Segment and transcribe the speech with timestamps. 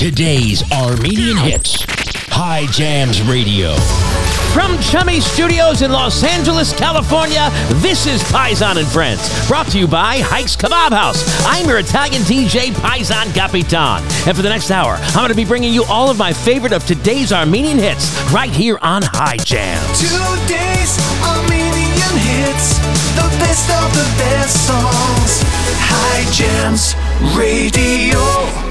[0.00, 1.84] Today's Armenian hits.
[2.30, 3.74] Hye Jams Radio.
[4.54, 7.50] From Chummy Studios in Los Angeles, California,
[7.82, 11.22] this is Paisan and Friends, brought to you by Haig's Kabob House.
[11.44, 14.02] I'm your Italian DJ, Paisan Capitan.
[14.26, 16.72] And for the next hour, I'm going to be bringing you all of my favorite
[16.72, 20.00] of today's Armenian hits right here on Hye Jams.
[20.00, 22.78] Today's Armenian hits,
[23.20, 25.42] the best of the best songs.
[25.92, 26.94] Hye Jams
[27.36, 28.69] Radio.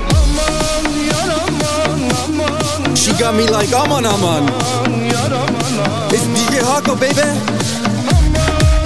[2.99, 4.43] She got me like aman aman.
[6.11, 7.15] It's DJ Hakop, baby.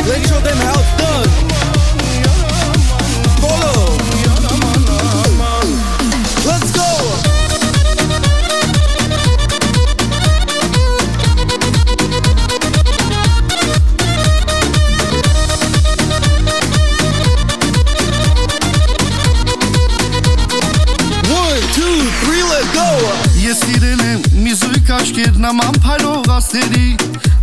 [0.07, 1.32] Let's show them how it's done.
[24.93, 26.87] Աչքեր նման փայլող աստերի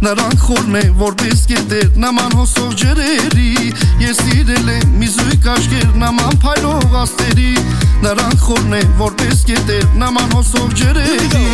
[0.05, 3.73] Նրանք խորն է որպես կետեր նման հոսող ջրերի
[4.05, 7.51] Ես սիրել եմ մի զույգ աչքեր նման փայլող աստերի
[8.07, 11.45] Նրանք խորն է որպես կետեր նման հոսող ջրերի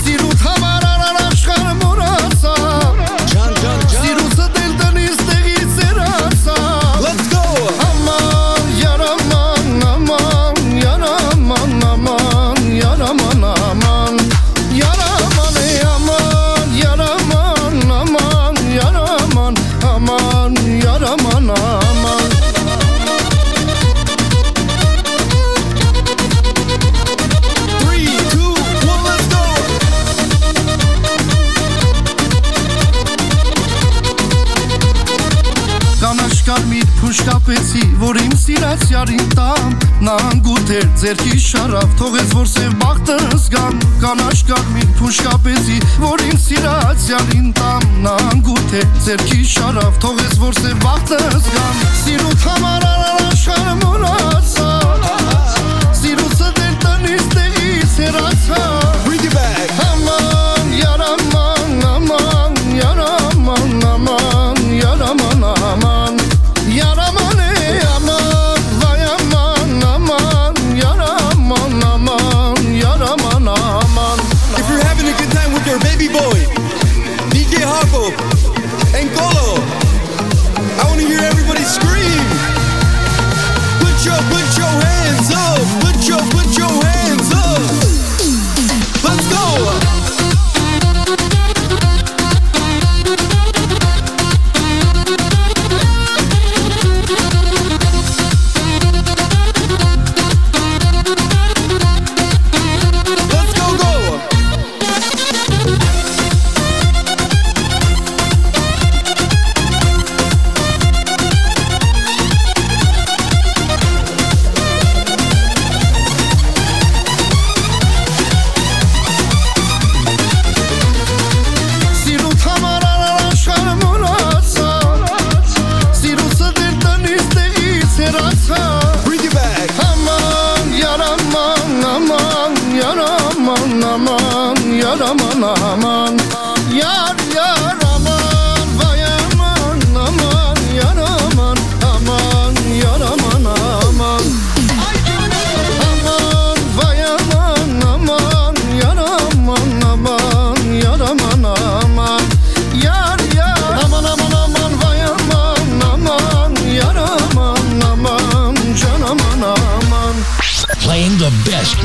[0.00, 2.54] Սիրուտ համար արար աշխարը մորացա
[3.34, 3.79] Ջան, ջան,
[39.00, 45.78] յարին տամ Նա անգութ էր ձերքի շարավ, թողեց որ սև բախտը զգամ Կանաչ կարմիր փուշկապեցի,
[46.02, 51.82] որ իմ սիրած յարին տամ Նա անգութ էր ձերքի շարավ, թողեց որ սև բախտը զգամ
[52.02, 54.70] Սիրուտ համար արար աշխարը մորացա
[56.02, 58.89] Սիրուցը դեր տնից տեղից հեռացա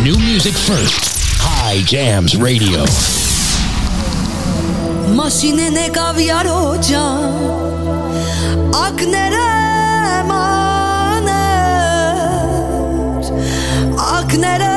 [0.03, 1.39] New music first.
[1.41, 2.85] Hye Jams Radio.
[5.15, 7.21] Maşinene kavyar hocam
[8.73, 11.35] Ak nerem aner
[13.99, 14.74] Ak nerem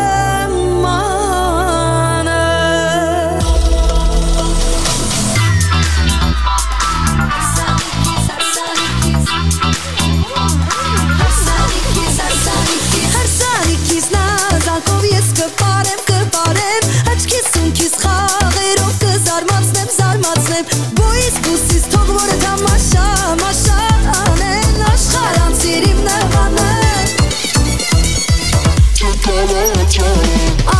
[17.38, 23.04] Եվ սունքիս խաղերով կզարմացնեմ, զարմացնեմ Բոյիս կուսիս թող որը թամաշա,
[23.44, 23.76] մաշա
[24.24, 26.68] անեն աշխար անցիր իմ նվանը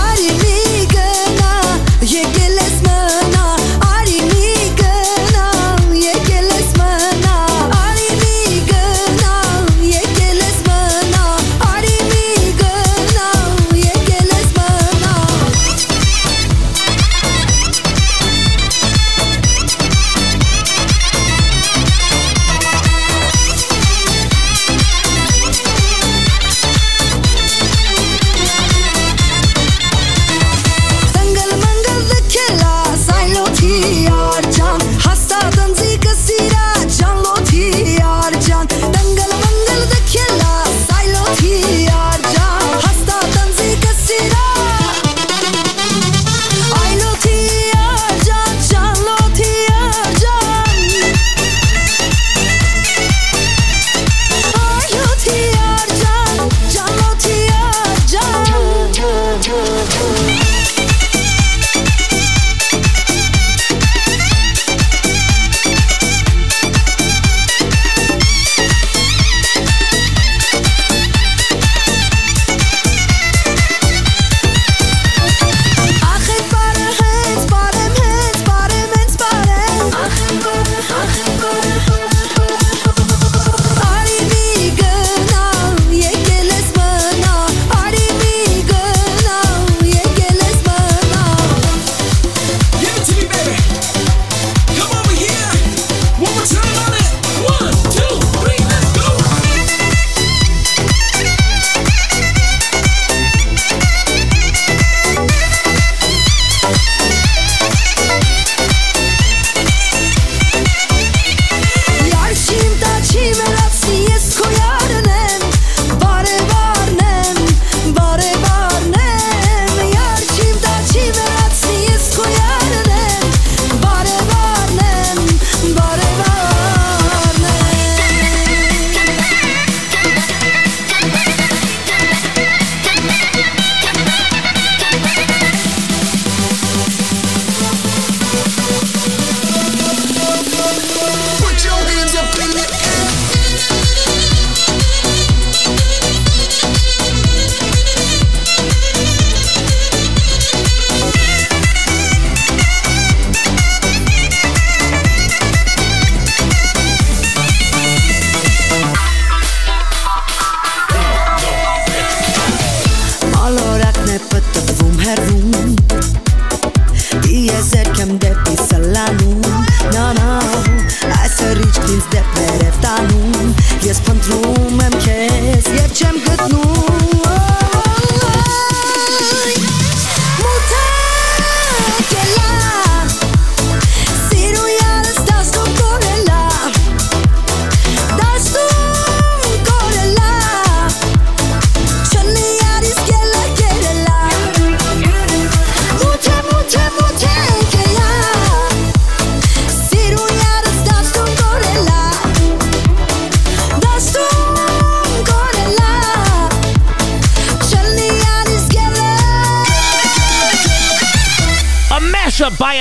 [0.00, 0.47] Արի մի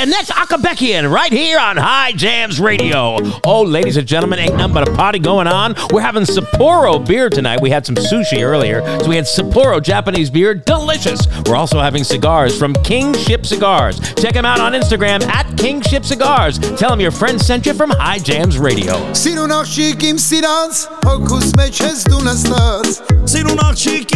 [0.07, 3.17] and that's Aghabekyan right here on Hye Jams Radio.
[3.43, 5.75] Oh, ladies and gentlemen, ain't nothing but a party going on.
[5.91, 7.59] We're having Sapporo beer tonight.
[7.59, 11.27] We had some sushi earlier, so we had Sapporo Japanese beer, delicious.
[11.45, 13.99] We're also having cigars from Kingship Cigars.
[14.13, 16.57] Check them out on Instagram at Kingship Cigars.
[16.57, 18.93] Tell them your friend sent you from Hye Jams Radio.
[19.11, 20.07] Սիրունախշիկ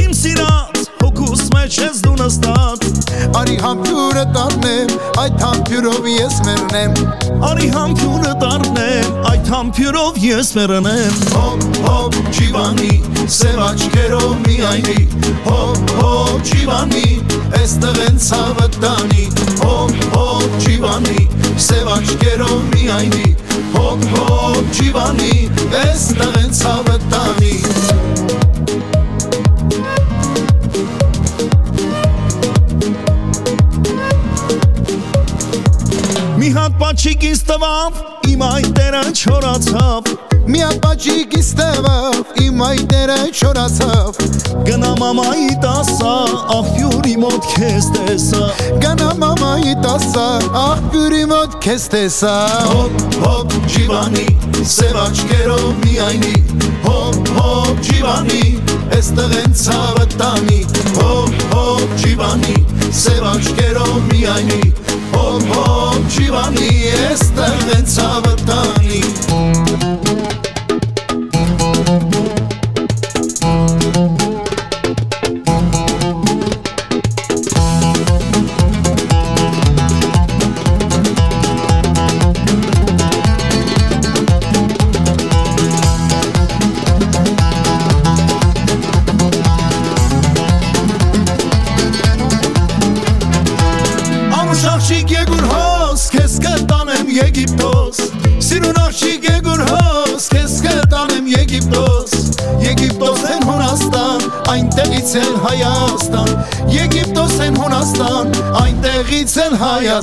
[0.05, 0.80] իմ սիրանց,
[1.11, 2.83] հոգուս մեջ ես դու նստած
[3.35, 4.91] Արի համբյուրը տարնեմ,
[5.21, 6.93] այդ համբյուրով ես մեռնեմ
[7.47, 12.93] Արի համբյուրը տարնեմ, այդ համբյուրով ես մեռնեմ Հոպ հոպ ջիվանի,
[13.37, 14.99] սև աչքերով միայնի
[15.47, 17.07] Հոպ հոպ ջիվանի,
[17.59, 19.27] էստեղ են ցավը տանի
[19.63, 21.25] Հոպ հոպ ջիվանի,
[21.67, 23.33] սև աչքերով միայնի
[23.75, 25.35] Հոպ հոպ ջիվանի,
[25.83, 28.40] էստեղ են ցավը տանի
[36.51, 40.07] մի հատ պաչիկ ինձ տվավ, իմ այդ տերը չորացավ
[40.51, 44.19] Մի հատ պաչիկ ինձ տվավ, իմ այդ տերը չորացավ
[44.67, 46.15] Գնա մամայի տասա,
[46.57, 48.41] աղբյուրի մոտ քեզ տեսա
[48.83, 50.25] Գնա մամայի տասա,
[50.63, 52.35] աղբյուրի մոտ քեզ տեսա
[52.73, 54.27] Հոպ, հոպ, ջիվանի,
[54.75, 56.35] սև աչկերով միայնի
[56.89, 58.43] Հոպ, հոպ, ջիվանի,
[58.99, 60.61] էստեղ են ցավը տանի
[60.99, 62.59] Հոպ, հոպ, ջիվանի,
[63.05, 64.80] սև աչկերով միայնի
[65.13, 68.00] hom hom, čiva nije je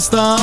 [0.08, 0.37] スター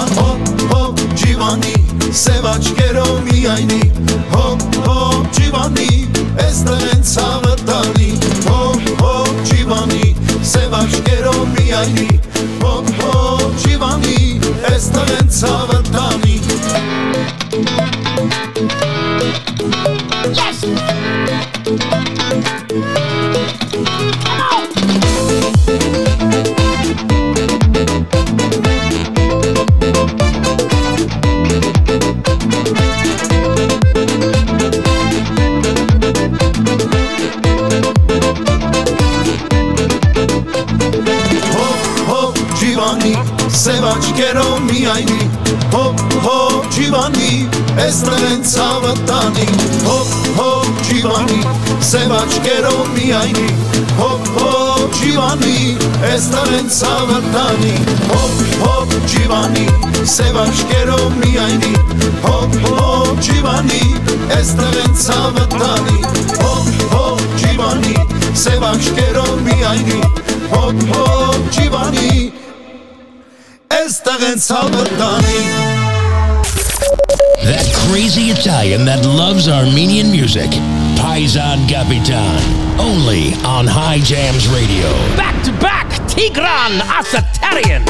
[77.88, 80.50] crazy Italian that loves Armenian music.
[80.98, 82.42] Paisan Capitan,
[82.80, 84.89] only on Hye Jams Radio.
[85.15, 87.84] Back to back, Tigran Asatryan.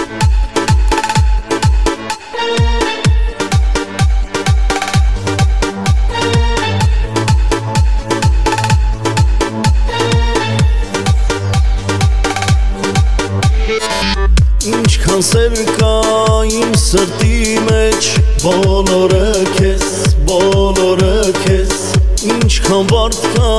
[14.65, 15.93] Ինչքան սեր կա
[16.49, 17.35] իմ սրտի
[17.67, 18.07] մեջ
[18.41, 19.24] բոլորը
[22.65, 23.49] Համվարդա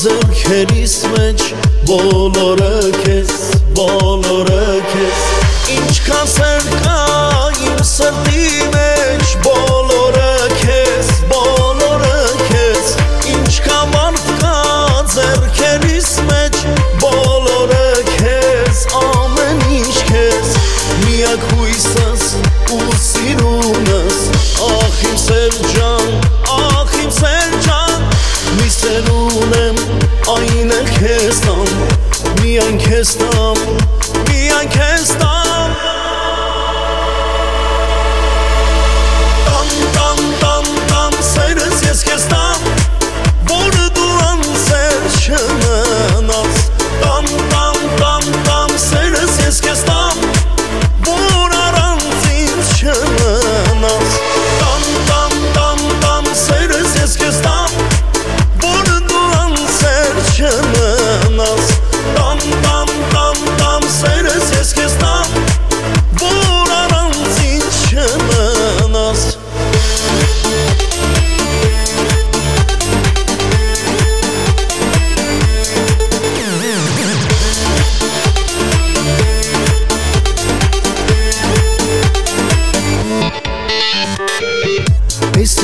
[0.00, 1.42] ձերքերիս մեջ
[1.90, 2.70] բոլորը
[3.02, 3.34] քեզ,
[3.76, 5.28] բոլորը քեզ
[5.76, 6.98] Ինչքան սեր կա
[7.68, 8.85] իմ սրտի մեջ
[32.96, 33.58] քեզ տամ
[34.24, 35.15] միայն քեզ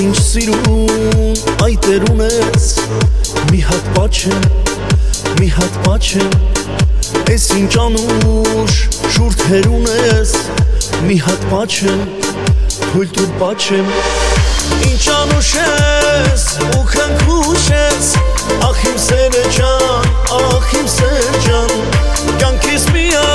[0.02, 2.64] ինչ սիրուն այդ էր ունես
[3.52, 4.46] Մի հատ պաչեմ,
[5.38, 6.32] մի հատ պաչեմ
[7.30, 8.78] Ես ինչ անուշ
[9.14, 10.32] շուրթեր ունես
[11.06, 12.02] Մի հատ պաչեմ,
[12.94, 13.92] հույլ տուր պաչեմ
[14.90, 18.10] Ինչ անուշ ես ու քնքուշ ես
[18.70, 21.78] Ախ իմ սերը ջան, ախ իմ սեր ջան
[22.42, 23.31] Կյանքիս միակ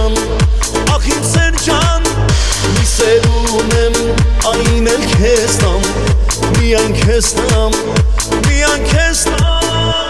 [0.00, 0.14] ջան,
[0.94, 2.06] ախ իմ սեր ջան
[2.76, 3.26] Մի սեր
[3.60, 3.98] ունեմ
[4.52, 5.88] այն էլ քեզ տամ
[6.56, 7.80] Միայն քեզ տամ,
[8.48, 10.09] միայն քեզ տամ Տամ,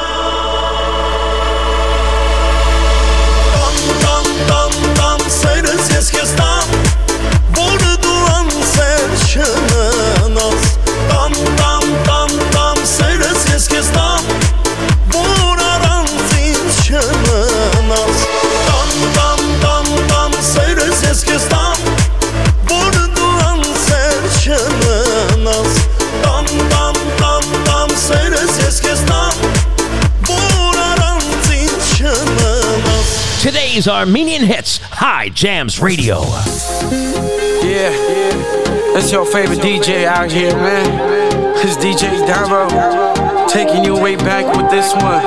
[33.81, 36.21] Today's Armenian hits, Hye Jams Radio.
[37.65, 37.89] Yeah,
[38.93, 41.57] it's your favorite DJ out here, man.
[41.57, 45.23] It's DJ Davo taking you way back with this one.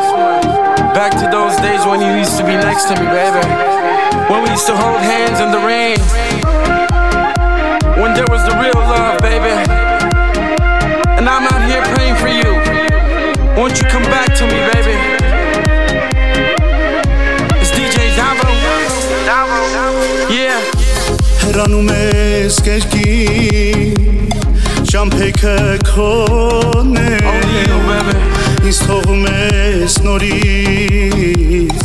[0.94, 3.42] Back to those days when you used to be next to me, baby.
[4.32, 6.23] When we used to hold hands in the rain.
[21.64, 23.14] Հեռանում ես կերկի
[24.90, 25.54] Շամփեքը
[25.88, 27.16] քոն է.
[28.68, 31.80] Ինձ թողում ես նորից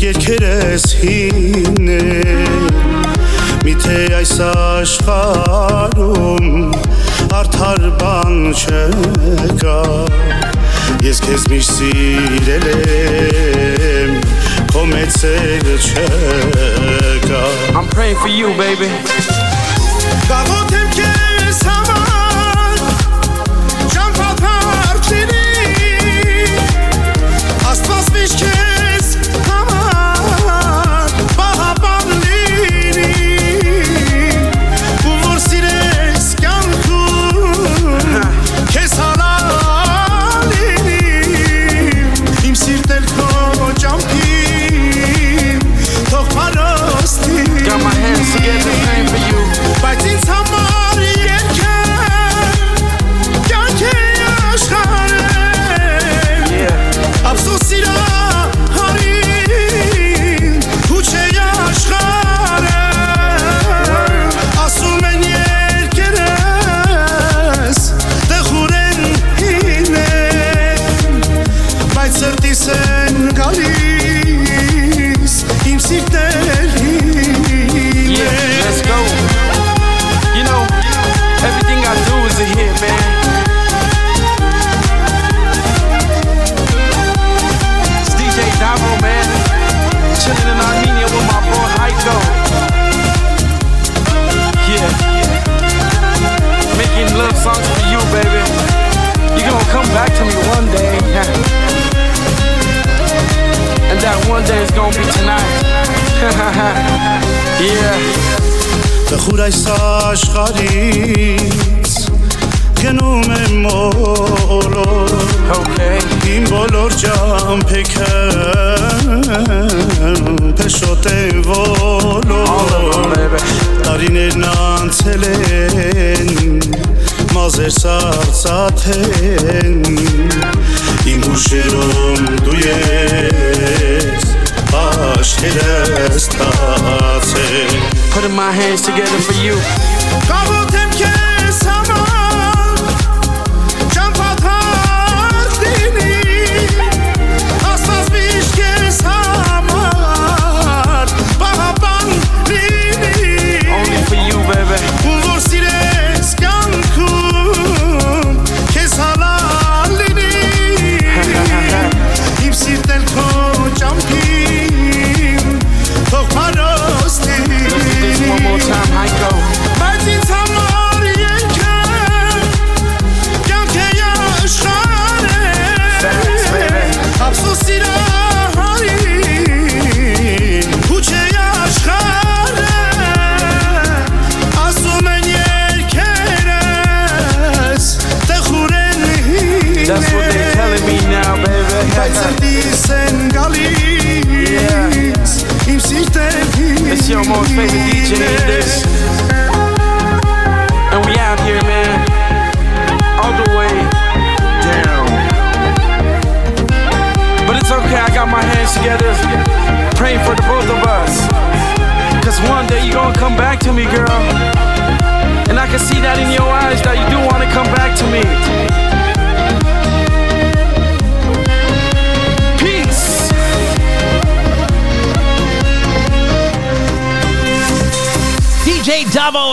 [0.00, 2.00] Երկերես հին է
[3.66, 6.46] Միթե այս աշխարում
[7.36, 9.78] Արդար բան չկա
[11.04, 14.12] Ես քեզ միշտ սիրել եմ
[17.26, 17.76] come.
[17.76, 18.88] I'm praying for you, baby.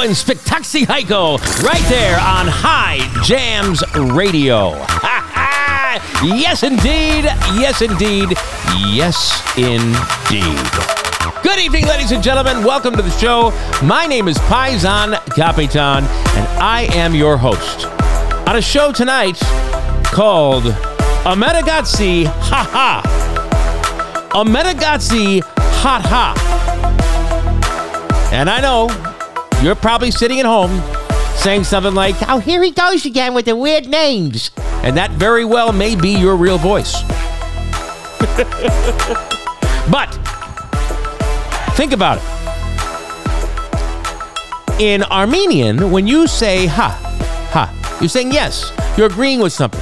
[0.05, 4.69] And Spitakci Hayko right there on Hye Jams Radio.
[6.23, 7.23] yes, indeed.
[7.57, 8.37] Yes, indeed.
[8.93, 10.61] Yes, indeed.
[11.41, 12.63] Good evening, ladies and gentlemen.
[12.63, 13.49] Welcome to the show.
[13.83, 17.87] My name is Paisan Capitan, and I am your host
[18.47, 19.39] on a show tonight
[20.13, 20.65] called
[21.25, 23.01] Amerakatsi Ha Ha.
[24.35, 26.35] Amerakatsi Ha Ha.
[28.31, 29.14] And I know
[29.65, 30.79] you're probably sitting at home
[31.37, 34.51] saying something like, Oh, here he goes again with the weird names.
[34.83, 37.01] And that very well may be your real voice.
[39.89, 40.05] but
[41.75, 42.23] think about it.
[44.79, 46.91] In Armenian, when you say ha,
[47.51, 48.71] ha, you're saying yes.
[48.97, 49.81] You're agreeing with something.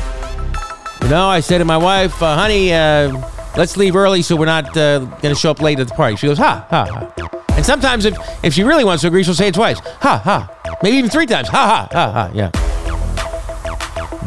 [1.02, 3.12] You know, I said to my wife, uh, honey, uh,
[3.58, 6.16] let's leave early so we're not uh, going to show up late at the party.
[6.16, 7.43] She goes, ha, ha, ha.
[7.56, 9.80] And sometimes if, if she really wants to agree, she'll say it twice.
[9.80, 10.78] Ha, ha.
[10.82, 11.48] Maybe even three times.
[11.50, 12.32] Ha, ha, ha, ha.
[12.34, 12.52] Yeah.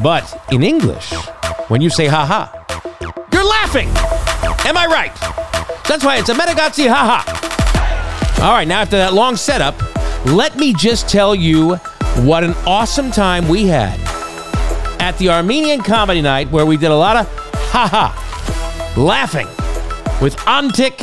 [0.03, 1.13] But in English,
[1.69, 2.53] when you say ha, ha,
[3.33, 3.89] you're laughing.
[4.67, 5.15] Am I right?
[5.87, 8.43] That's why it's Amerakatsi ha, ha.
[8.43, 9.75] All right, now after that long setup,
[10.27, 11.77] let me just tell you
[12.25, 13.99] what an awesome time we had
[15.01, 17.27] at the Armenian Comedy Night where we did a lot of
[17.71, 19.47] ha ha, laughing
[20.21, 21.01] with Antic,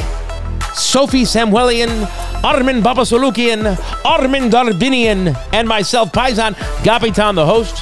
[0.73, 2.05] Sophie Samuelian,
[2.43, 7.79] Armin Babasolukian, Armin Darbinian, and myself, Paisan Capitan, the host,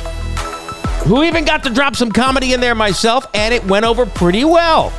[1.05, 4.43] who even got to drop some comedy in there myself, and it went over pretty
[4.43, 4.89] well.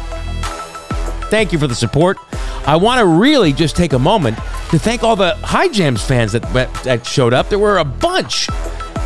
[1.30, 2.18] Thank you for the support.
[2.66, 4.36] I want to really just take a moment
[4.70, 6.42] to thank all the Hye Jams fans that,
[6.84, 7.48] that showed up.
[7.48, 8.48] There were a bunch.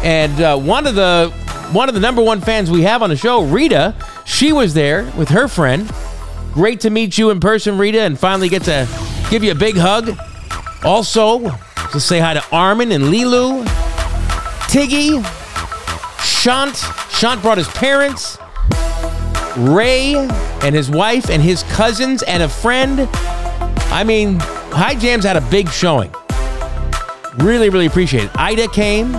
[0.03, 1.33] And uh, one of the
[1.72, 3.94] one of the number one fans we have on the show, Rita,
[4.25, 5.90] she was there with her friend.
[6.57, 8.88] Great to meet you in person, Rita, and finally get to
[9.29, 10.19] give you a big hug.
[10.83, 11.51] Also,
[11.92, 13.62] to say hi to Armin and Lilu,
[14.71, 15.23] Tiggy,
[16.25, 16.75] Shant.
[17.11, 18.38] Shant brought his parents,
[19.59, 20.14] Ray
[20.62, 23.07] and his wife and his cousins and a friend.
[23.92, 24.38] I mean,
[24.73, 26.11] Hye Jams had a big showing.
[27.37, 28.31] Really, really appreciate it.
[28.35, 29.14] Ida came.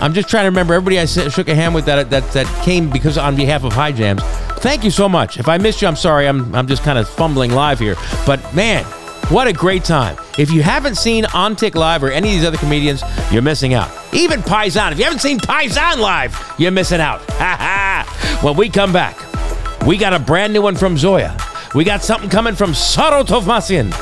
[0.00, 2.88] I'm just trying to remember everybody I shook a hand with that that that came
[2.88, 4.22] because on behalf of Hye Jams.
[4.58, 5.38] Thank you so much.
[5.38, 6.26] If I missed you, I'm sorry.
[6.26, 7.96] I'm I'm just kind of fumbling live here.
[8.26, 8.84] But man,
[9.28, 10.16] what a great time.
[10.38, 13.90] If you haven't seen Antic Live or any of these other comedians, you're missing out.
[14.12, 14.92] Even Paisan.
[14.92, 17.20] If you haven't seen Paisan live, you're missing out.
[17.36, 18.38] Ha ha.
[18.42, 19.16] When we come back,
[19.86, 21.36] we got a brand new one from Zoya.
[21.74, 23.92] We got something coming from Saro Tovmasyan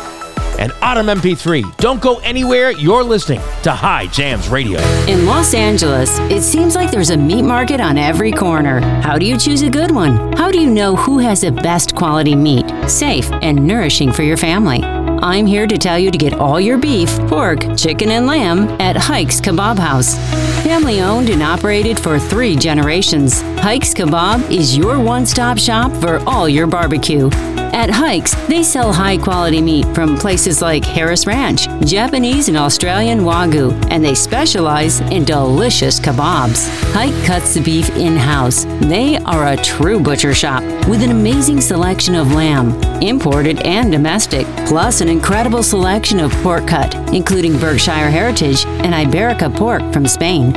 [0.59, 1.77] and Aram MP3.
[1.79, 2.71] Don't go anywhere.
[2.73, 4.81] You're listening to Hye Jams Radio.
[5.07, 8.81] In Los Angeles, it seems like there's a meat market on every corner.
[9.01, 10.33] How do you choose a good one?
[10.35, 14.37] How do you know who has the best quality meat, safe and nourishing for your
[14.37, 14.83] family?
[14.83, 18.97] I'm here to tell you to get all your beef, pork, chicken, and lamb at
[18.97, 20.17] Haig's Kabob House.
[20.65, 26.19] Family owned and operated for three generations, Hikes Kebab is your one stop shop for
[26.29, 27.31] all your barbecue.
[27.75, 33.23] At Haig's, they sell high quality meat from places like Harris Ranch, Japanese and Australian
[33.23, 36.69] Wagyu, and they specialize in delicious kebabs.
[36.95, 38.65] Haig cuts the beef in house.
[38.81, 44.47] They are a true butcher shop with an amazing selection of lamb, imported and domestic,
[44.69, 50.53] plus an incredible selection of pork cut, including Berkshire Heritage and Iberica pork from Spain.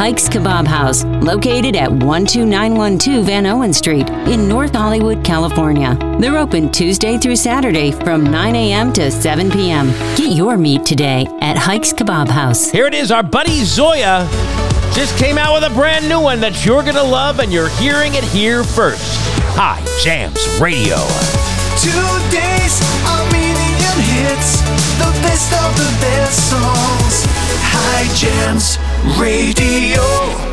[0.00, 5.94] Haig's Kabob House, located at 12912 Van Owen Street in North Hollywood, California.
[6.18, 8.94] They're open Tuesday through Saturday from 9 a.m.
[8.94, 9.88] to 7 p.m.
[10.16, 12.70] Get your meat today at Haig's Kabob House.
[12.70, 14.26] Here it is, our buddy Zoya
[14.94, 17.68] just came out with a brand new one that you're going to love, and you're
[17.68, 19.04] hearing it here first.
[19.52, 20.96] Hye, Jams Radio.
[21.76, 24.62] Today's Armenian hits,
[24.96, 27.26] the best of the best songs.
[27.68, 30.49] Hye Jams Radio.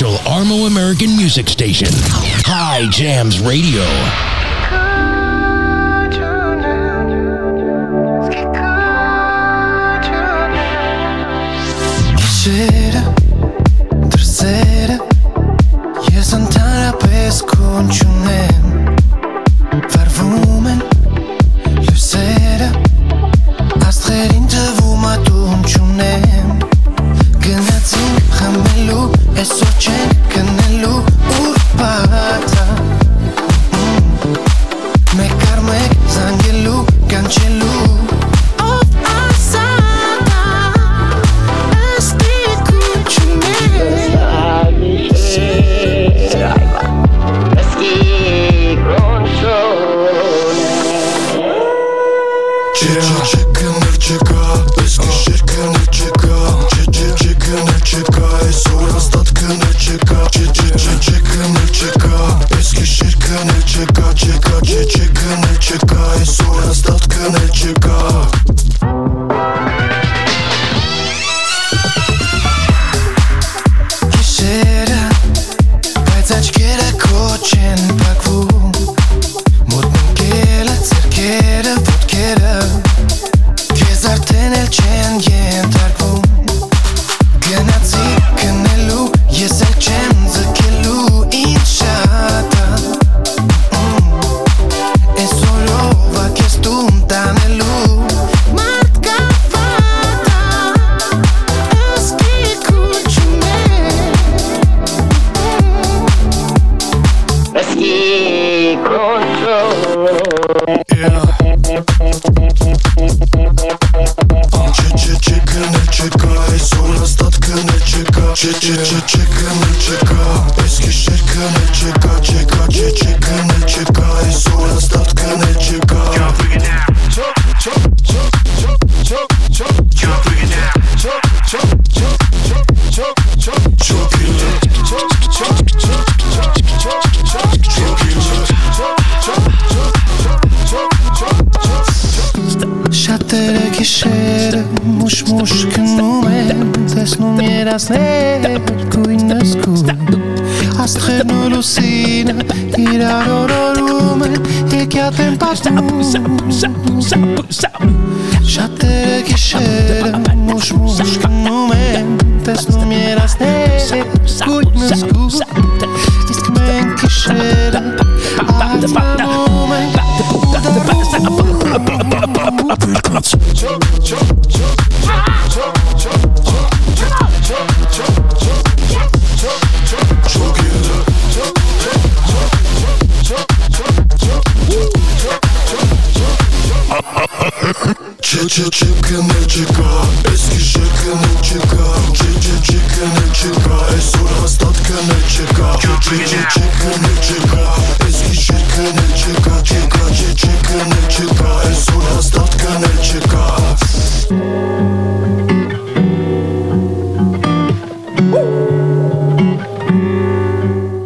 [0.00, 3.84] official Armo American music station, Hye Jams Radio.
[12.46, 12.79] Yeah.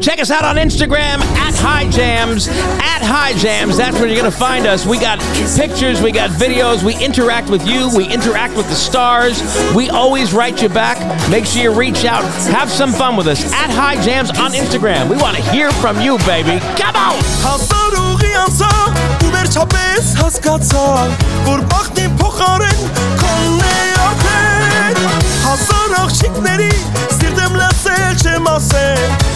[0.00, 1.34] Check us out on Instagram
[1.64, 3.79] Hye Jams at Hye Jams.
[3.79, 4.85] That's where you're going to find us.
[4.85, 5.18] We got
[5.57, 9.40] pictures, we got videos, we interact with you, we interact with the stars.
[9.74, 11.00] We always write you back.
[11.31, 12.22] Make sure you reach out,
[12.53, 15.09] have some fun with us at Hye Jams on Instagram.
[15.09, 16.61] We want to hear from you, baby.
[16.77, 17.16] Come on!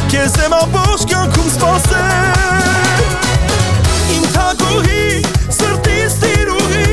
[0.08, 3.02] Քեզ եմ ամբողջ կյանքում սպասել
[4.14, 5.02] Իմ թագուհի,
[5.52, 6.86] սրտիս տիրուղի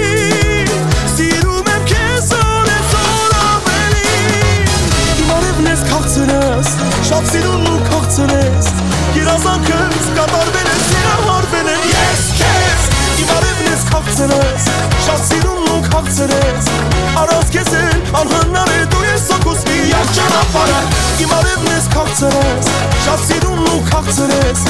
[1.13, 4.11] Սիրում եմ քեզ օրես օր ավելի
[5.23, 6.75] Իմ արևն ես քաղցրես,
[7.11, 8.73] շատ սիրուն ու քաղցրես
[9.21, 12.34] Երազանքս կատարվել են, սիրահարվել են ես
[13.95, 14.65] հաղցրես
[15.05, 16.67] Շատ սիրուն ունք հաղցրես
[17.21, 20.81] Արած կեզ էլ անհնար է դու ես սոքուս մի յակ ճանապարը
[21.23, 22.71] Իմ արևն ես կաղցրես
[23.05, 24.65] Շատ սիրուն ունք հաղցրես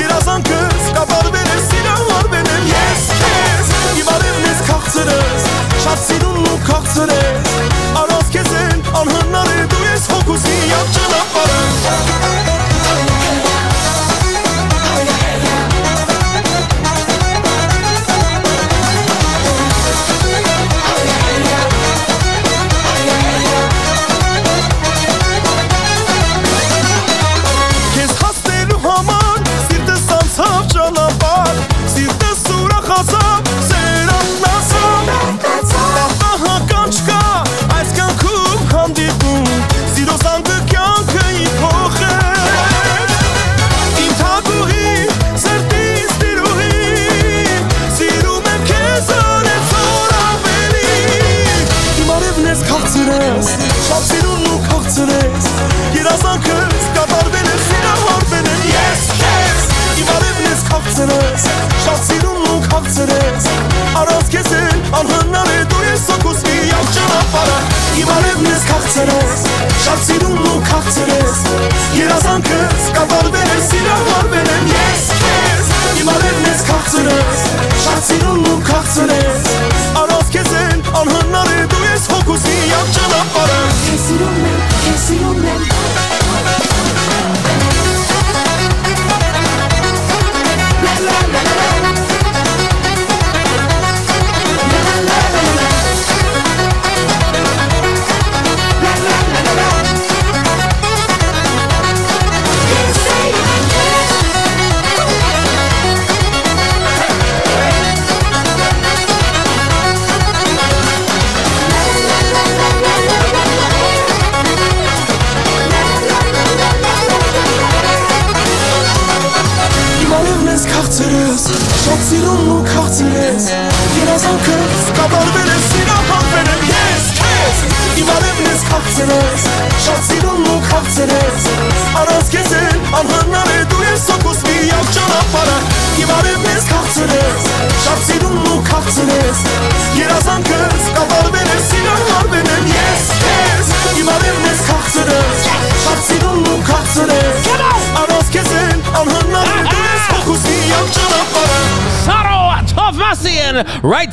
[0.00, 5.48] Երազանքս կապարվել ես իրան արվել եմ ես կեզ Իմ արևն ես կաղցրես
[5.86, 7.56] Շատ սիրուն ունք հաղցրես
[8.02, 12.73] Արած կեզ էլ անհնար է դու ես հոգուս մի յակ ճանապարը
[32.94, 33.73] razão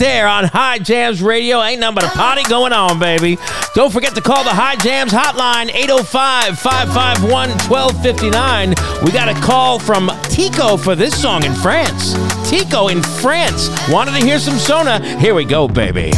[0.02, 1.62] there on Hye Jams Radio.
[1.62, 3.38] Ain't nothing but a party going on, baby.
[3.76, 8.74] Don't forget to call the Hye Jams hotline, 805 551 1259.
[9.06, 12.16] We got a call from Tico for this song in France.
[12.50, 15.00] Tico in France wanted to hear some Sona.
[15.20, 16.12] Here we go, baby.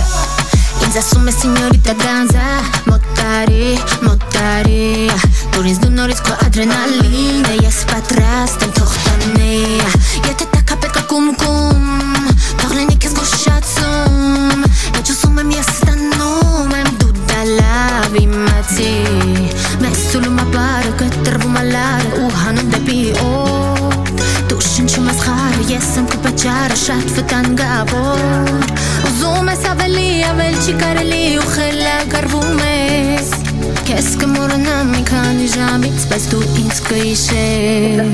[1.31, 2.63] Signorita danza
[15.33, 18.89] Ուզում եմ ես ստանում եմ Դու դա լավ իմացի
[19.81, 24.11] Մեզ ցուլում ապարը կտրվում ալարը Ու հանում դեպի օդ
[24.51, 28.77] Դու շնչում ես խարը Ես եմ քո պատճառը շատ վտանգավոր
[29.09, 33.31] Ուզում ես ավելի, ավել չի կարելի ու խելագարվում ես
[33.89, 38.13] Քեզ կմոռանամ մի քանի ժամից, բայց դու ինձ կհիշես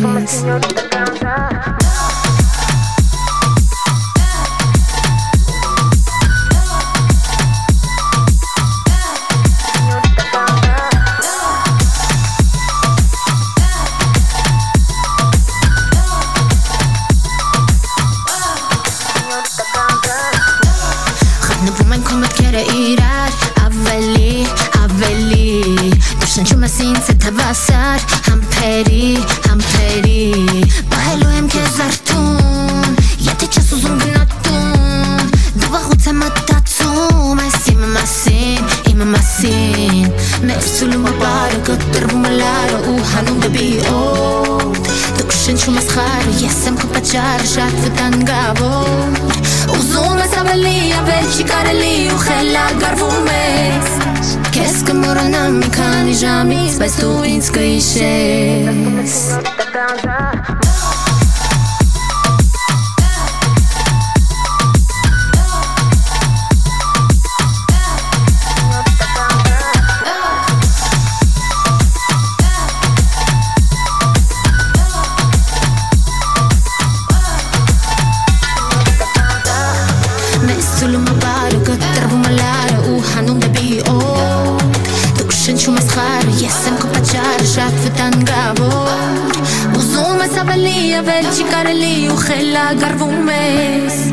[93.25, 94.11] mes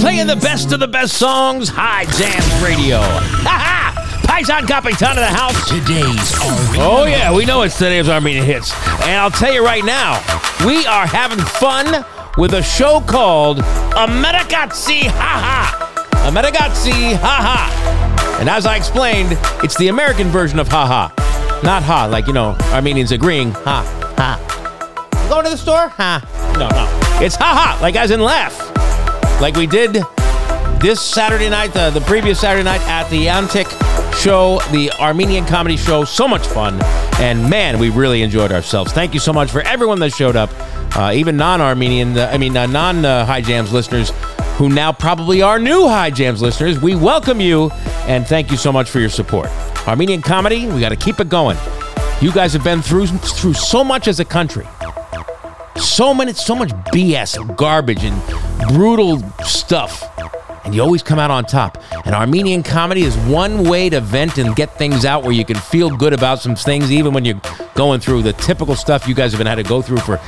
[0.00, 3.00] Playing the best of the best songs, Hye Jams Radio.
[3.00, 4.22] Ha ha!
[4.26, 5.68] Paisan Capitan of the house.
[5.68, 8.72] Today's Armenian Oh yeah, we know it's today's Armenian hits.
[9.02, 10.14] And I'll tell you right now,
[10.64, 12.04] we are having fun
[12.38, 16.30] with a show called Amerakatsi Ha Ha.
[16.30, 18.36] Amerakatsi Ha Ha.
[18.40, 21.19] And as I explained, it's the American version of Ha Ha.
[21.62, 23.52] Not Ha, like, you know, Armenians agreeing.
[23.52, 23.84] Ha,
[24.16, 25.26] ha.
[25.28, 25.88] Going to the store?
[25.88, 26.54] Ha.
[26.54, 27.24] No, no.
[27.24, 28.58] It's Ha Ha, like as in laugh.
[29.40, 30.02] Like we did
[30.80, 33.68] this Saturday night, the, the previous Saturday night at the Antic
[34.16, 36.04] show, the Armenian comedy show.
[36.04, 36.78] So much fun.
[37.20, 38.92] And man, we really enjoyed ourselves.
[38.92, 40.50] Thank you so much for everyone that showed up,
[40.96, 44.12] uh, even non Armenian, uh, I mean, uh, non uh, Hye Jams listeners
[44.56, 46.80] who now probably are new Hye Jams listeners.
[46.80, 47.70] We welcome you
[48.06, 49.48] and thank you so much for your support.
[49.86, 51.56] Armenian comedy, we got to keep it going.
[52.20, 54.66] You guys have been through through so much as a country
[55.80, 60.04] so many so much BS and garbage and brutal stuff.
[60.64, 61.82] And you always come out on top.
[62.04, 65.56] And Armenian comedy is one way to vent and get things out where you can
[65.56, 67.40] feel good about some things, even when you're
[67.74, 70.20] going through the typical stuff you guys have been had to go through for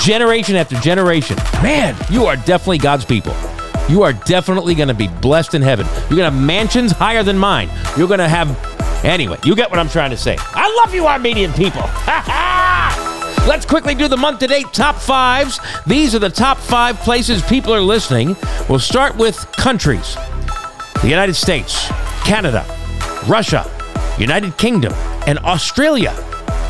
[0.00, 1.36] generation after generation.
[1.62, 3.34] Man, you are definitely God's people.
[3.88, 5.86] You are definitely going to be blessed in heaven.
[6.08, 7.68] You're going to have mansions higher than mine.
[7.96, 8.73] You're going to have.
[9.04, 10.36] Anyway, you get what I'm trying to say.
[10.40, 11.82] I love you, Armenian people.
[13.46, 15.60] Let's quickly do the month to date top fives.
[15.86, 18.36] These are the top five places people are listening.
[18.68, 20.16] We'll start with countries
[21.02, 21.86] the United States,
[22.24, 22.64] Canada,
[23.26, 23.70] Russia,
[24.18, 24.94] United Kingdom,
[25.26, 26.14] and Australia.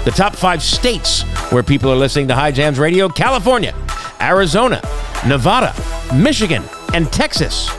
[0.04, 1.22] The top five states
[1.52, 3.72] where people are listening to Hye Jams Radio California,
[4.20, 4.82] Arizona,
[5.24, 5.72] Nevada,
[6.12, 7.70] Michigan, and Texas.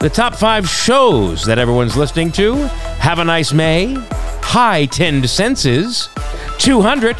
[0.00, 2.68] The top five shows that everyone's listening to
[3.04, 3.96] Have a Nice May,
[4.40, 6.08] High Tinned Senses,
[6.56, 7.16] 200,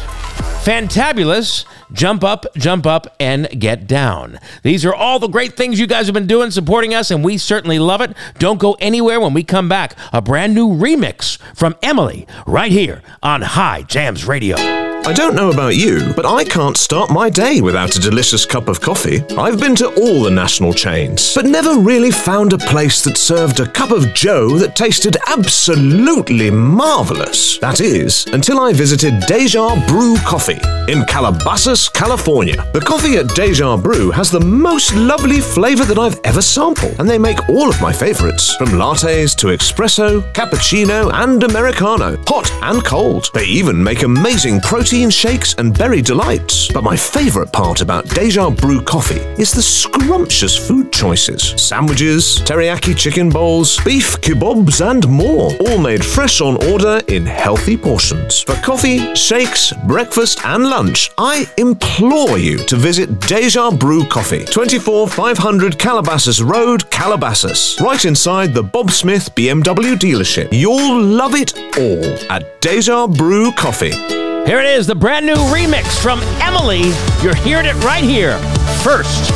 [0.65, 1.63] Fantabulous,
[1.93, 4.39] Jump Up, Jump Up, and Get Down.
[4.63, 7.37] These are all the great things you guys have been doing, supporting us, and we
[7.37, 8.15] certainly love it.
[8.39, 9.95] Don't go anywhere when we come back.
[10.11, 14.94] A brand new remix from Emili right here on Hye Jams Radio.
[15.07, 18.67] I don't know about you, but I can't start my day without a delicious cup
[18.67, 19.23] of coffee.
[19.37, 23.59] I've been to all the national chains, but never really found a place that served
[23.59, 27.59] a cup of Joe that tasted absolutely marvelous.
[27.59, 30.59] That is, until I visited Deja Brew Coffee
[30.91, 32.67] in Calabasas, California.
[32.73, 37.07] The coffee at Deja Brew has the most lovely flavor that I've ever sampled, and
[37.07, 42.83] they make all of my favorites, from lattes to espresso, cappuccino, and americano, hot and
[42.83, 43.29] cold.
[43.35, 46.71] They even make amazing protein shakes and berry delights.
[46.71, 52.97] But my favorite part about Deja Brew coffee is the scrumptious food choices sandwiches, teriyaki
[52.97, 58.39] chicken bowls, beef kebabs, and more, all made fresh on order in healthy portions.
[58.39, 65.09] For coffee, shakes, breakfast, and lunch, I implore you to visit Deja Brew Coffee, 24
[65.09, 70.49] 500 Calabasas Road, Calabasas, right inside the Bob Smith BMW dealership.
[70.51, 74.34] You'll love it all at Deja Brew Coffee.
[74.45, 76.93] Here it is, the brand new remix from Emili.
[77.23, 78.37] You're hearing it right here.
[78.83, 79.31] First,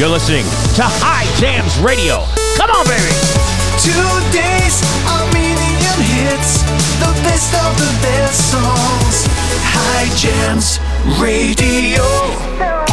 [0.00, 0.42] you're listening
[0.74, 2.24] to Hye Jams Radio.
[2.56, 3.14] Come on, baby.
[3.78, 6.62] Today's Armenian hits,
[6.98, 9.26] the best of the best songs.
[9.62, 10.80] Hye Jams
[11.22, 12.87] Radio.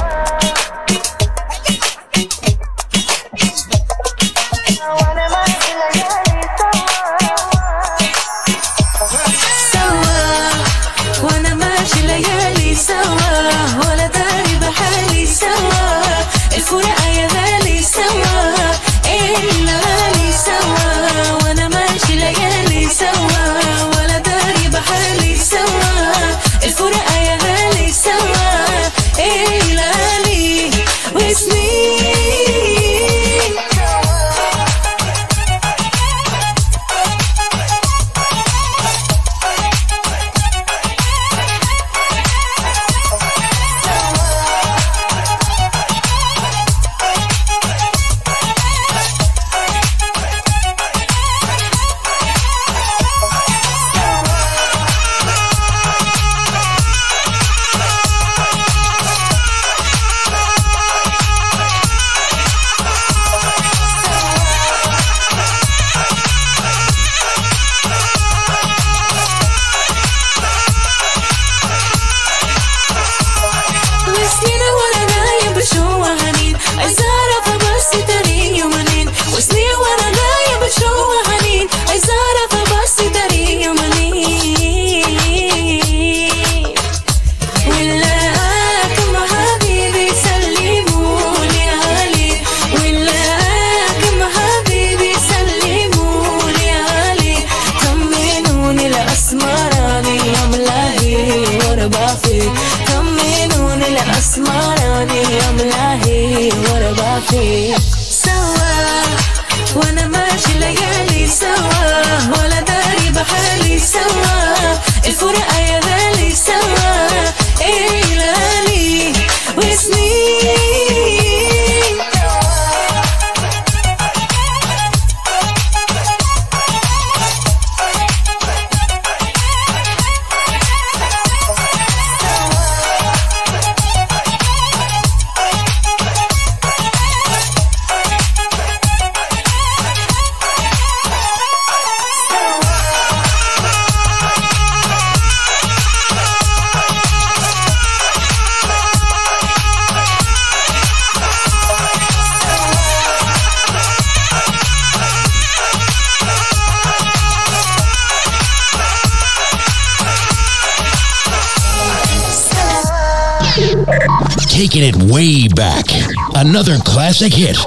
[166.56, 167.58] another classic hit.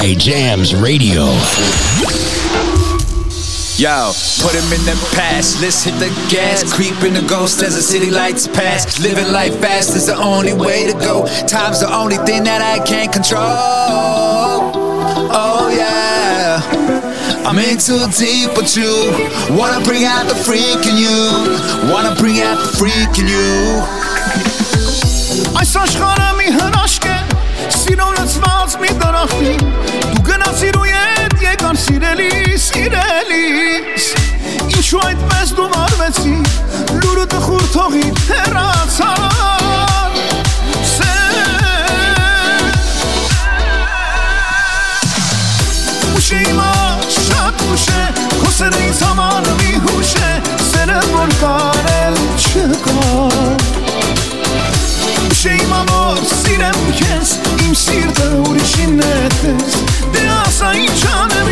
[0.00, 1.28] Hye Jams Radio.
[3.76, 4.08] Yo,
[4.40, 5.60] put him in the past.
[5.60, 6.64] Let's hit the gas.
[6.64, 8.98] Creeping the ghost as the city lights pass.
[9.00, 11.26] Living life fast is the only way to go.
[11.44, 13.44] Time's the only thing that I can't control.
[15.28, 16.64] Oh, yeah.
[17.44, 19.12] I'm in too deep with you.
[19.52, 21.92] Wanna bring out the freak in you.
[21.92, 23.84] Wanna bring out the freak in you.
[25.52, 26.46] I saw Shkana mi
[28.36, 29.52] Լծված մի դրախտի
[30.12, 34.08] Դու գնացիր ու ետ եկան սիրելի, սիրելիս
[34.76, 36.34] Ինչու այդպես դու մարվեցի
[37.00, 39.24] Լուրը տխուր թողի հեռացան
[46.16, 46.70] Ուշ է իմա
[47.16, 48.06] շատ ուշ է
[48.36, 50.30] Քո սերը ինձ համար մի հուշ է
[50.74, 53.85] Սերը որ կարել չկա
[55.46, 59.76] Şey še imamo sirem jaz in sir da určine tes
[60.12, 61.46] De asa i čanem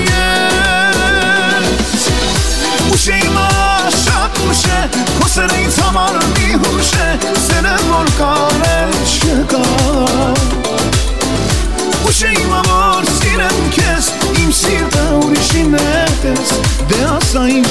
[2.90, 3.48] Bu şey še ima
[3.90, 4.80] šakmuše
[5.20, 5.62] Ko se ne
[6.34, 9.62] mi huše Se ne mor kare čeka
[12.02, 14.10] Bu şey še imamo sirem kes
[14.42, 16.50] Im sir da určine tes
[16.88, 17.62] De asa i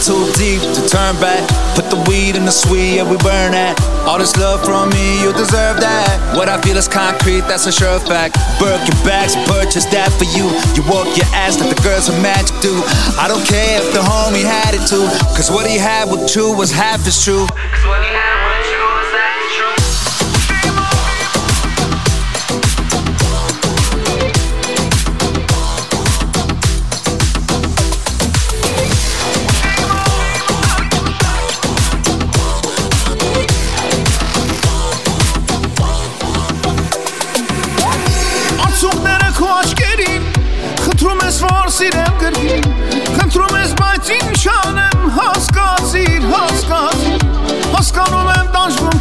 [0.00, 1.44] too deep to turn back.
[1.76, 3.76] Put the weed in the sweet, yeah, we burn that.
[4.08, 6.16] All this love from me, you deserve that.
[6.32, 8.40] What I feel is concrete, that's a sure fact.
[8.56, 10.48] Burke your bags, purchase that for you.
[10.72, 12.72] You walk your ass like the girls of magic do.
[13.20, 15.04] I don't care if the homie had it too.
[15.36, 17.44] Cause what he had with you was half as true.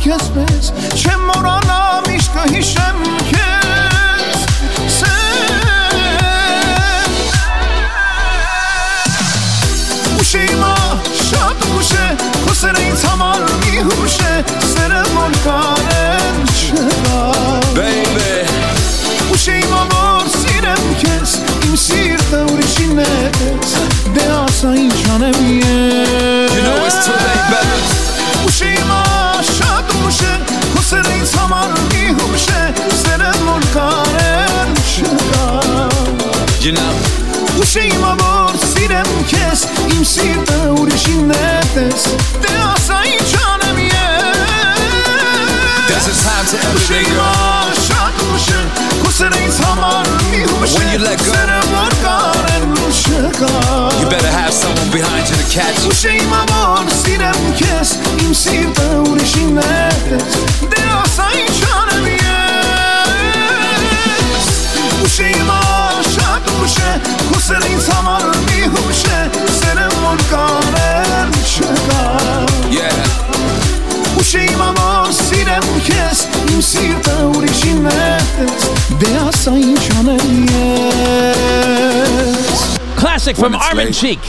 [0.09, 3.49] kesmez Czemu rana miśka i szemkę
[10.21, 10.75] Ušima
[11.29, 12.91] šat kuše, ko se şey şey.
[12.91, 14.43] ne tamal mi huše,
[14.75, 17.33] sere mol karen čela.
[17.75, 18.45] Baby.
[19.33, 21.35] Ušima şey mor sirem kes,
[21.65, 23.73] im sir tevr içine es,
[24.15, 25.33] de asa inşanem.
[26.55, 28.08] You know it's too late, baby.
[31.49, 32.73] aman nihuşe
[33.03, 35.89] Seremur karem şura
[36.61, 42.03] Cenab Uşeyim abor sirem kes Im sir eur şinnetes
[42.41, 44.09] Te asay canem ye
[45.87, 47.07] There's a time to everything
[48.09, 48.53] نگوشه
[49.05, 50.73] کسر ایز همار میهوشه.
[50.73, 55.79] سر برگار نوشگار You better have someone behind you to catch.
[55.79, 57.97] you گوشه ایم امار سیرم کس.
[58.19, 60.35] ایم سیر دورش این نفس.
[60.71, 62.19] در آسایی چانم یس
[65.01, 67.01] گوشه ایم آشا دوشه
[67.33, 69.29] کسر ایز همار میهوشه.
[69.61, 70.63] سر برگار
[71.25, 73.28] نوشگار Yeah.
[82.97, 84.19] Classic from Armenchik.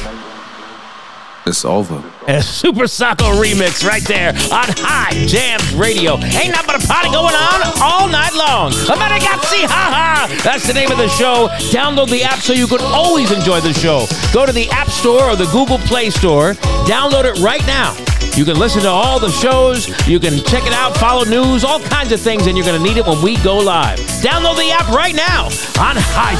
[1.47, 2.03] It's over.
[2.29, 6.15] A Super Sako remix right there on Hye Jams Radio.
[6.15, 8.71] Ain't nothing but a party going on all night long.
[8.71, 10.29] Amerakatsi, haha!
[10.45, 11.49] That's the name of the show.
[11.73, 14.07] Download the app so you can always enjoy the show.
[14.33, 16.53] Go to the App Store or the Google Play Store.
[16.87, 17.97] Download it right now.
[18.37, 19.89] You can listen to all the shows.
[20.09, 22.83] You can check it out, follow news, all kinds of things, and you're going to
[22.83, 23.99] need it when we go live.
[24.23, 25.47] Download the app right now
[25.79, 26.39] on Hye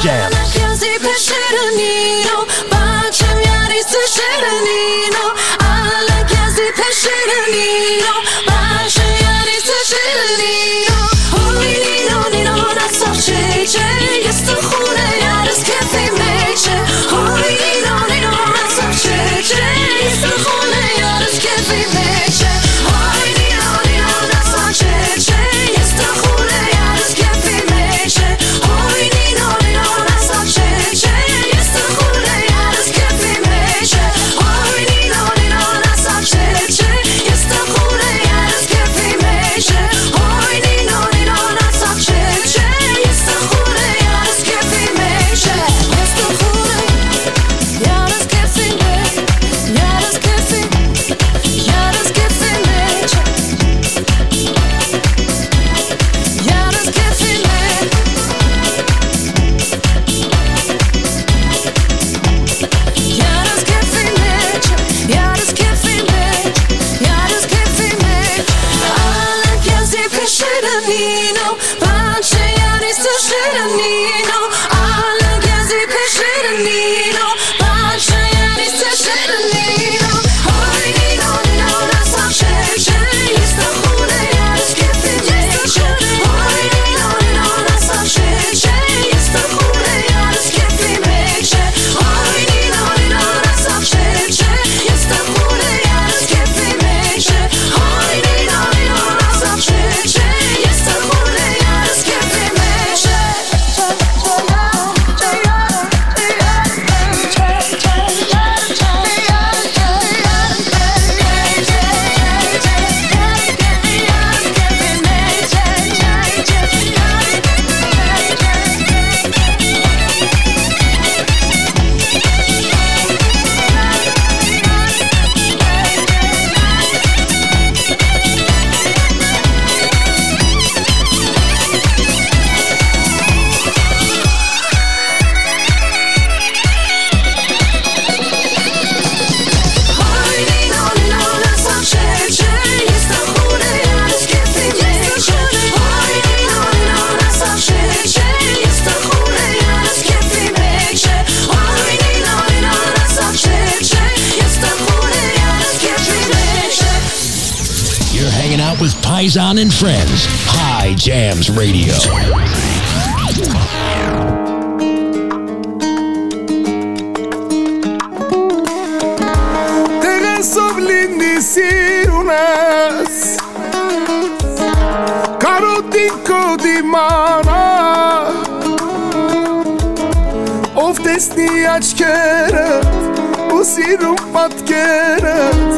[181.71, 185.71] աչքերդ ու սիրում պատկերդ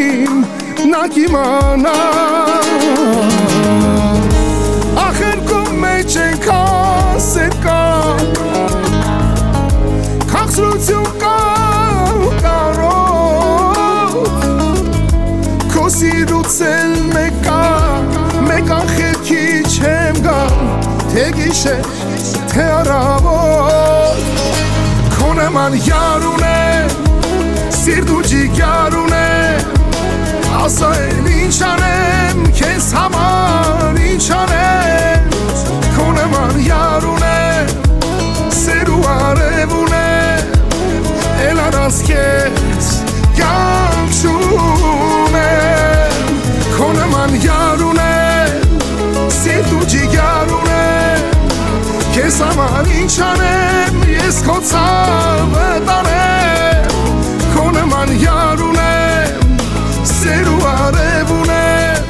[0.00, 0.36] իմ
[0.90, 1.94] նա կիմանա
[5.02, 7.80] Ախր քո մեջ ենք հասեր կա
[10.30, 11.36] Քաղցրություն կա
[12.14, 14.14] ու կարոտ
[15.74, 17.62] Քո սիրուց էլ մեկա
[18.50, 19.42] Մեկ անխելքի
[19.74, 20.42] չեմ գա
[21.10, 21.82] Թե գիշեր,
[22.54, 23.99] թե առավոտ
[25.50, 26.50] նման յարուն է
[27.74, 29.30] սիրտու ջիգարուն է
[30.62, 35.26] ասա եմ ինչ անեմ քեզ համար ինչ անեմ
[35.96, 37.32] քո նման յարուն է
[38.60, 40.12] սերու արևուն է
[41.48, 42.92] էլանաս քեզ
[43.40, 46.30] կանչում եմ
[46.76, 48.14] քո նման յարուն է
[49.40, 50.80] սիրտու ջիգարուն է
[52.14, 56.92] քեզ համար ինչ անեմ ես քո ցավը տանեմ
[57.54, 59.56] Քո նման յար ունեմ
[60.12, 62.02] Սեր ու արև ունեմ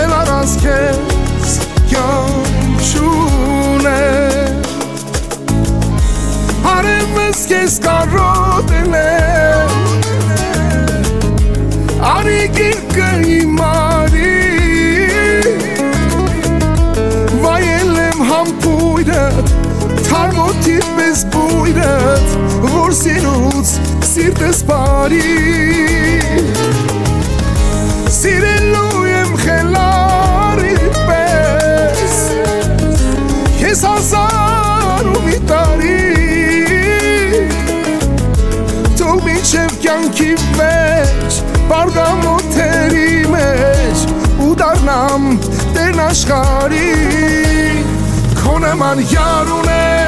[0.00, 1.56] Էլ առանց քեզ
[1.92, 4.54] կյանք չունեմ
[6.76, 7.85] Արևս քեզ կարոտել
[23.06, 25.26] սիրուց սիրտս բարի
[28.16, 32.16] Սիրելու եմ խելարի պես
[33.60, 36.00] Ես հազար ու մի տարի
[38.98, 41.38] Թող մինչև կյանքի մեջ
[41.70, 44.04] բարգամոթերի մեջ
[44.48, 45.30] ու դառնամ
[45.76, 46.90] տերն աշխարի
[48.42, 50.05] քո նման յար ունեմ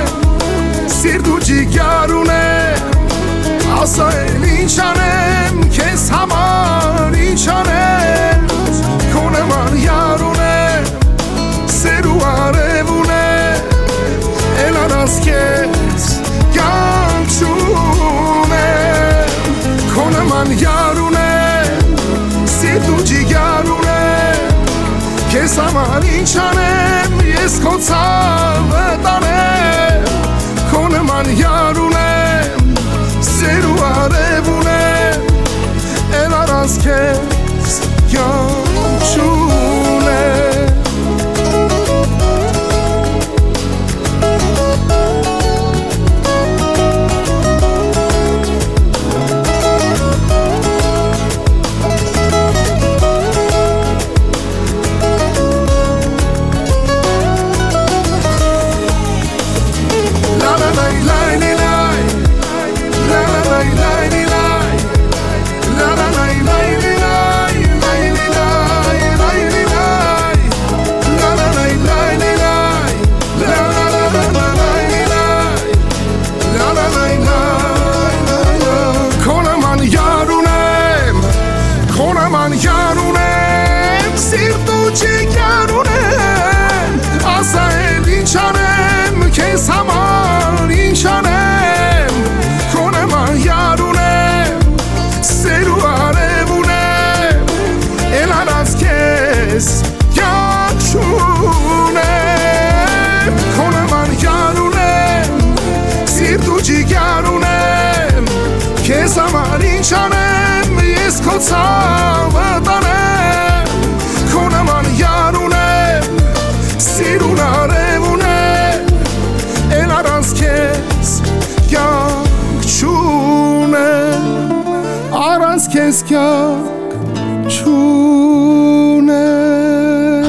[26.29, 30.03] ինչ անեմ ես քո ցավը տանեմ
[30.69, 31.68] քո նման յար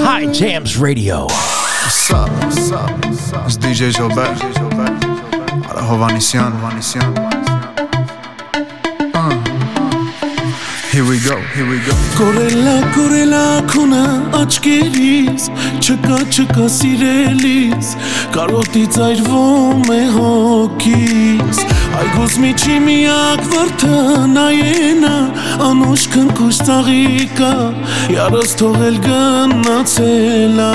[0.03, 2.29] Hi, Jams Radio What's up?
[2.43, 2.89] What's up?
[3.45, 4.37] It's DJ Joe Back
[5.69, 7.38] Ara Hovhannisyan Arahovanisyan
[10.99, 11.93] Here we go, here we go.
[12.19, 14.01] Կորելա, կորելա քունը
[14.35, 15.45] աչքերից
[15.79, 17.91] Չկա, չկա սիրելիս
[18.35, 21.63] Կարոտից այրվում է հոգիս
[22.01, 24.01] Այգուս միջի միակ վրդը
[24.35, 25.15] նայենա
[25.69, 27.55] Անուշ քնքուշ ծաղիկա
[28.17, 30.71] Յարս թողել գնացելա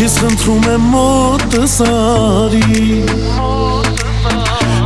[0.00, 2.94] Քեզ խնդրում եմ մոտս արի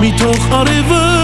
[0.03, 1.24] Մի թող արևս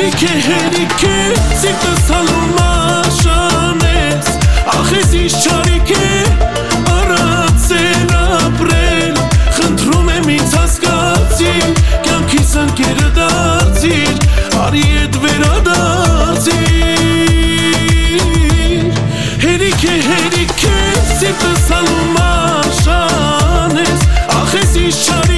[0.00, 1.16] Հերիք է, հերիք է,
[1.60, 4.28] սիրտս հալում աշանես
[4.72, 6.06] Ախ ես իշ չարիք է,
[6.94, 9.20] առացել ապրել
[9.58, 11.66] Խնդրում եմ ինձ հասկացիր,
[12.06, 14.14] կյանքիս ընկերը դարձիր
[14.64, 16.70] Արի էդ վերադարձիր
[19.44, 20.80] Հերիք է, հերիք է,
[21.10, 25.29] սիրտս հալում աշանես Ախ ես իշ չարիք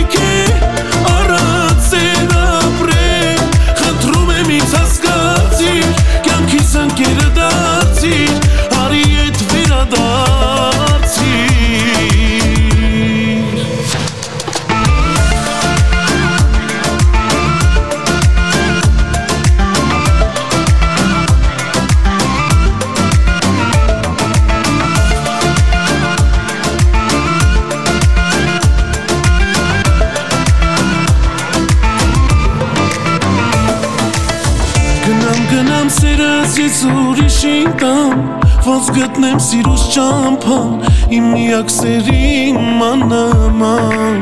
[38.62, 40.74] Ոնց գտնեմ սիրուս ճամփան
[41.16, 44.20] Իմ միակ սերին մանաման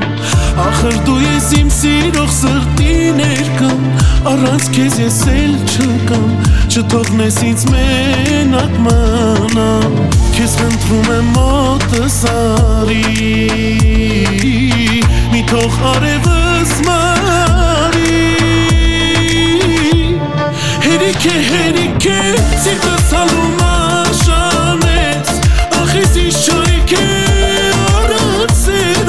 [0.65, 3.85] Ախր դու ես իմ սիրող սրտի ներկան
[4.31, 6.25] Առանց քեզ ես էլ չկամ
[6.73, 10.01] Չթողնես ինձ մենակ մնամ
[10.39, 13.05] Քեզ խնդրում եմ մոտս արի
[15.35, 18.23] Մի թող արևս մարի
[20.89, 22.23] Հերիք է, հերիք է,
[22.65, 23.70] սիրտս հալում աշանեց
[25.90, 27.06] Ախ ես իշ չարիք է,
[28.04, 29.06] առացել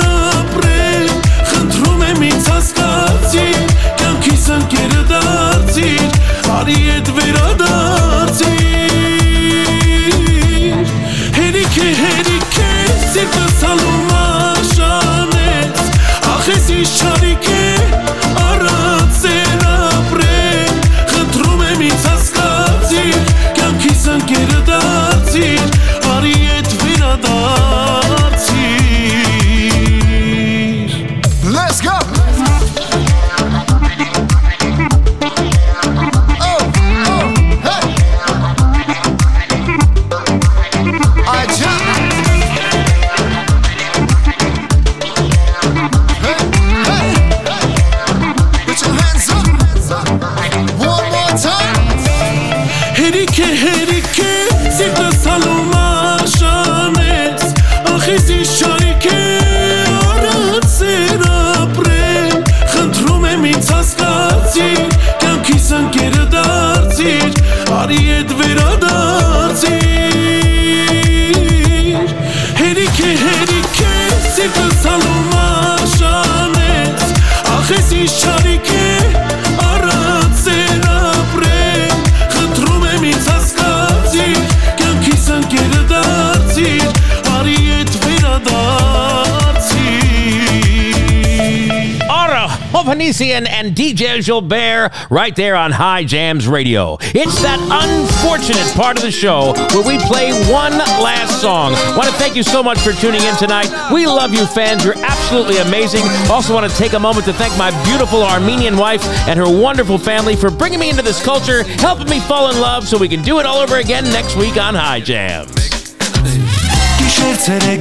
[92.92, 96.98] Paisan and DJ Jilber right there on Hye Jams Radio.
[97.02, 101.72] It's that unfortunate part of the show where we play one last song.
[101.96, 103.72] Want to thank you so much for tuning in tonight.
[103.94, 104.84] We love you, fans.
[104.84, 106.04] You're absolutely amazing.
[106.30, 109.98] Also, want to take a moment to thank my beautiful Armenian wife and her wonderful
[109.98, 113.22] family for bringing me into this culture, helping me fall in love so we can
[113.22, 115.62] do it all over again next week on Hye Jams.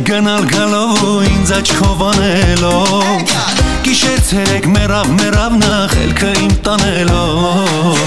[0.04, 1.00] Գնալ գալով,
[1.30, 8.00] ինձ աչքով անելով Գիշեր ցերեկ մեռավ մեռավ նա խելքը իմ տանելով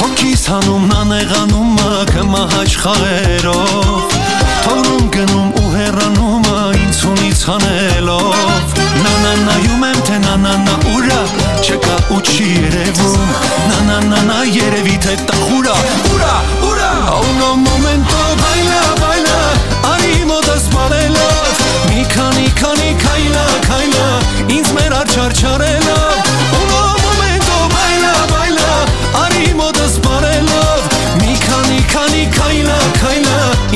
[0.00, 4.16] Հոգիս հանում նա նեղանում մը կմահաճ խաղերով
[4.64, 10.54] Թորում գնում ու հեռանում մը ինձ ունից հանելով Նա նա նայում եմ թե նա նա
[10.66, 11.20] նա ուրա
[11.62, 13.32] չկա ու չի երևում
[13.70, 15.76] Նա նա նա նա երևի թե տխուրա
[16.14, 16.34] ուրա
[16.72, 17.89] ուրա Oh no moment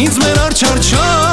[0.04, 1.23] Ինձ մեր աչարչարելով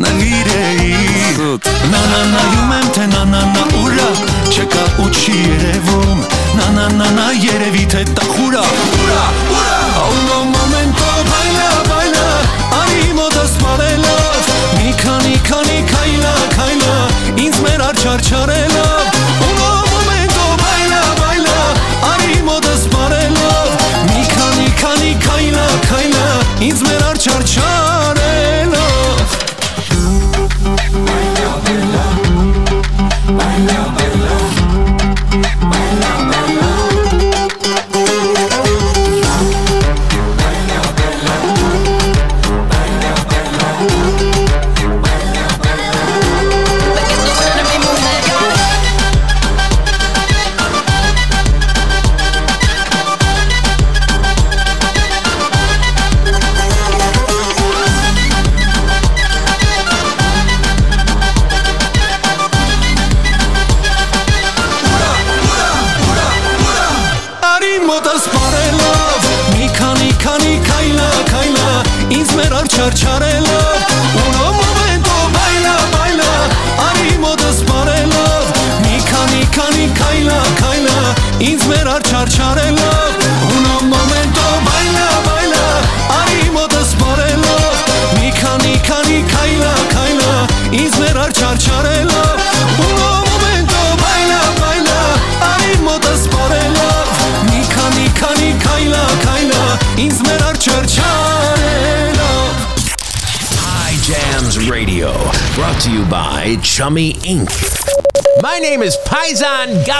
[0.00, 0.92] 난 미래이
[1.90, 2.73] 나나나 유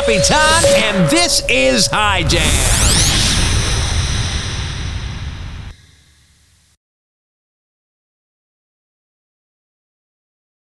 [0.06, 0.18] My